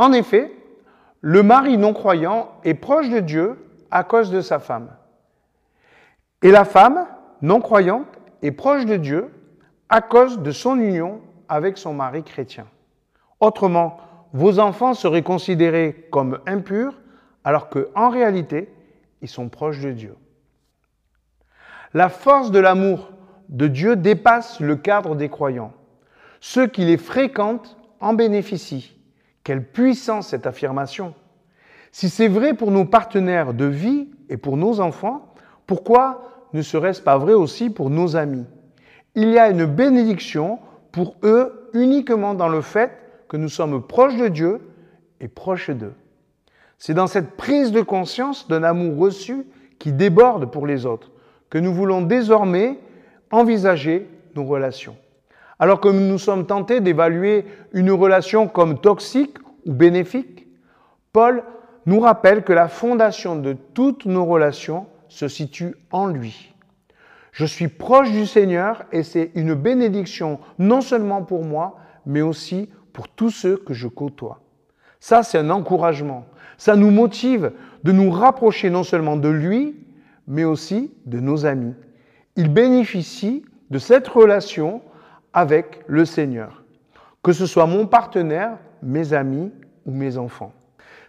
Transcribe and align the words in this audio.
En 0.00 0.14
effet, 0.14 0.50
le 1.20 1.42
mari 1.42 1.76
non-croyant 1.76 2.52
est 2.64 2.72
proche 2.72 3.10
de 3.10 3.20
Dieu 3.20 3.58
à 3.90 4.02
cause 4.02 4.30
de 4.30 4.40
sa 4.40 4.58
femme. 4.58 4.88
Et 6.40 6.50
la 6.50 6.64
femme 6.64 7.06
non-croyante 7.42 8.06
est 8.40 8.52
proche 8.52 8.86
de 8.86 8.96
Dieu 8.96 9.28
à 9.90 10.00
cause 10.00 10.38
de 10.38 10.52
son 10.52 10.78
union 10.78 11.20
avec 11.50 11.76
son 11.76 11.92
mari 11.92 12.22
chrétien. 12.22 12.66
Autrement, 13.40 13.98
vos 14.32 14.58
enfants 14.58 14.94
seraient 14.94 15.22
considérés 15.22 16.08
comme 16.10 16.38
impurs 16.46 16.98
alors 17.44 17.68
qu'en 17.68 18.08
réalité, 18.08 18.72
ils 19.20 19.28
sont 19.28 19.50
proches 19.50 19.80
de 19.80 19.92
Dieu. 19.92 20.16
La 21.92 22.08
force 22.08 22.50
de 22.50 22.58
l'amour 22.58 23.10
de 23.50 23.66
Dieu 23.66 23.96
dépasse 23.96 24.60
le 24.60 24.76
cadre 24.76 25.14
des 25.14 25.28
croyants. 25.28 25.74
Ceux 26.40 26.66
qui 26.66 26.86
les 26.86 26.96
fréquentent 26.96 27.76
en 28.00 28.14
bénéficient. 28.14 28.96
Quelle 29.50 29.66
puissance 29.66 30.28
cette 30.28 30.46
affirmation 30.46 31.12
Si 31.90 32.08
c'est 32.08 32.28
vrai 32.28 32.54
pour 32.54 32.70
nos 32.70 32.84
partenaires 32.84 33.52
de 33.52 33.64
vie 33.64 34.08
et 34.28 34.36
pour 34.36 34.56
nos 34.56 34.78
enfants, 34.78 35.34
pourquoi 35.66 36.22
ne 36.52 36.62
serait-ce 36.62 37.02
pas 37.02 37.18
vrai 37.18 37.32
aussi 37.32 37.68
pour 37.68 37.90
nos 37.90 38.14
amis? 38.14 38.44
Il 39.16 39.28
y 39.30 39.40
a 39.40 39.50
une 39.50 39.64
bénédiction 39.64 40.60
pour 40.92 41.16
eux 41.24 41.68
uniquement 41.74 42.34
dans 42.34 42.46
le 42.46 42.60
fait 42.60 42.92
que 43.28 43.36
nous 43.36 43.48
sommes 43.48 43.84
proches 43.84 44.16
de 44.16 44.28
Dieu 44.28 44.60
et 45.18 45.26
proches 45.26 45.70
d'eux. 45.70 45.94
C'est 46.78 46.94
dans 46.94 47.08
cette 47.08 47.32
prise 47.32 47.72
de 47.72 47.80
conscience 47.82 48.46
d'un 48.46 48.62
amour 48.62 48.98
reçu 48.98 49.48
qui 49.80 49.92
déborde 49.92 50.52
pour 50.52 50.64
les 50.64 50.86
autres 50.86 51.10
que 51.50 51.58
nous 51.58 51.74
voulons 51.74 52.02
désormais 52.02 52.78
envisager 53.32 54.08
nos 54.36 54.44
relations. 54.44 54.96
Alors 55.60 55.78
que 55.78 55.88
nous 55.88 56.18
sommes 56.18 56.46
tentés 56.46 56.80
d'évaluer 56.80 57.44
une 57.72 57.90
relation 57.90 58.48
comme 58.48 58.78
toxique 58.78 59.36
ou 59.66 59.72
bénéfique, 59.74 60.48
Paul 61.12 61.44
nous 61.84 62.00
rappelle 62.00 62.44
que 62.44 62.54
la 62.54 62.66
fondation 62.66 63.36
de 63.36 63.52
toutes 63.74 64.06
nos 64.06 64.24
relations 64.24 64.86
se 65.08 65.28
situe 65.28 65.74
en 65.92 66.06
lui. 66.06 66.54
Je 67.32 67.44
suis 67.44 67.68
proche 67.68 68.10
du 68.10 68.26
Seigneur 68.26 68.84
et 68.90 69.02
c'est 69.02 69.32
une 69.34 69.52
bénédiction 69.54 70.40
non 70.58 70.80
seulement 70.80 71.22
pour 71.22 71.44
moi, 71.44 71.76
mais 72.06 72.22
aussi 72.22 72.70
pour 72.94 73.08
tous 73.08 73.30
ceux 73.30 73.58
que 73.58 73.74
je 73.74 73.86
côtoie. 73.86 74.40
Ça, 74.98 75.22
c'est 75.22 75.38
un 75.38 75.50
encouragement. 75.50 76.24
Ça 76.56 76.74
nous 76.74 76.90
motive 76.90 77.52
de 77.84 77.92
nous 77.92 78.10
rapprocher 78.10 78.70
non 78.70 78.82
seulement 78.82 79.16
de 79.16 79.28
lui, 79.28 79.76
mais 80.26 80.44
aussi 80.44 80.90
de 81.04 81.20
nos 81.20 81.44
amis. 81.44 81.74
Il 82.36 82.48
bénéficie 82.48 83.44
de 83.68 83.78
cette 83.78 84.08
relation 84.08 84.80
avec 85.32 85.80
le 85.86 86.04
Seigneur, 86.04 86.62
que 87.22 87.32
ce 87.32 87.46
soit 87.46 87.66
mon 87.66 87.86
partenaire, 87.86 88.58
mes 88.82 89.12
amis 89.12 89.52
ou 89.86 89.92
mes 89.92 90.16
enfants. 90.18 90.52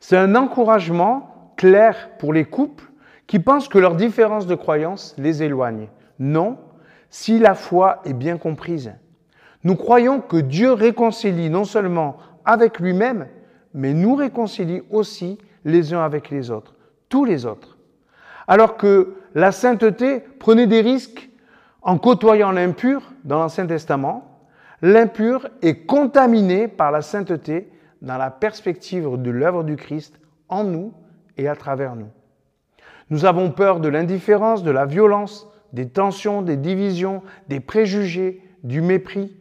C'est 0.00 0.16
un 0.16 0.34
encouragement 0.34 1.52
clair 1.56 2.10
pour 2.18 2.32
les 2.32 2.44
couples 2.44 2.90
qui 3.26 3.38
pensent 3.38 3.68
que 3.68 3.78
leur 3.78 3.94
différence 3.94 4.46
de 4.46 4.54
croyance 4.54 5.14
les 5.18 5.42
éloigne. 5.42 5.88
Non, 6.18 6.58
si 7.10 7.38
la 7.38 7.54
foi 7.54 8.00
est 8.04 8.12
bien 8.12 8.38
comprise. 8.38 8.92
Nous 9.62 9.76
croyons 9.76 10.20
que 10.20 10.38
Dieu 10.38 10.72
réconcilie 10.72 11.50
non 11.50 11.64
seulement 11.64 12.16
avec 12.44 12.80
lui-même, 12.80 13.28
mais 13.74 13.92
nous 13.92 14.14
réconcilie 14.14 14.82
aussi 14.90 15.38
les 15.64 15.92
uns 15.92 16.02
avec 16.02 16.30
les 16.30 16.50
autres, 16.50 16.74
tous 17.08 17.24
les 17.24 17.46
autres. 17.46 17.76
Alors 18.48 18.76
que 18.76 19.14
la 19.34 19.52
sainteté 19.52 20.20
prenait 20.38 20.66
des 20.66 20.80
risques 20.80 21.29
en 21.82 21.98
côtoyant 21.98 22.52
l'impur 22.52 23.12
dans 23.24 23.38
l'Ancien 23.38 23.66
Testament, 23.66 24.40
l'impur 24.82 25.48
est 25.62 25.86
contaminé 25.86 26.68
par 26.68 26.90
la 26.90 27.02
sainteté 27.02 27.70
dans 28.02 28.18
la 28.18 28.30
perspective 28.30 29.08
de 29.16 29.30
l'œuvre 29.30 29.62
du 29.62 29.76
Christ 29.76 30.20
en 30.48 30.64
nous 30.64 30.92
et 31.36 31.48
à 31.48 31.56
travers 31.56 31.96
nous. 31.96 32.08
Nous 33.10 33.24
avons 33.24 33.50
peur 33.50 33.80
de 33.80 33.88
l'indifférence, 33.88 34.62
de 34.62 34.70
la 34.70 34.86
violence, 34.86 35.48
des 35.72 35.88
tensions, 35.88 36.42
des 36.42 36.56
divisions, 36.56 37.22
des 37.48 37.60
préjugés, 37.60 38.42
du 38.62 38.80
mépris, 38.82 39.36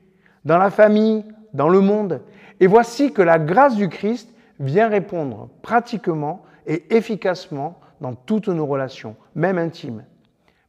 dans 0.45 0.57
la 0.57 0.69
famille, 0.69 1.25
dans 1.53 1.69
le 1.69 1.81
monde. 1.81 2.21
Et 2.59 2.67
voici 2.67 3.13
que 3.13 3.21
la 3.21 3.39
grâce 3.39 3.75
du 3.75 3.89
Christ 3.89 4.29
vient 4.59 4.87
répondre 4.87 5.49
pratiquement 5.61 6.43
et 6.67 6.95
efficacement 6.95 7.79
dans 8.01 8.13
toutes 8.13 8.47
nos 8.47 8.65
relations, 8.65 9.15
même 9.35 9.57
intimes. 9.57 10.03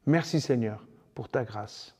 Merci 0.06 0.40
Seigneur 0.40 0.84
pour 1.14 1.28
ta 1.28 1.44
grâce. 1.44 1.96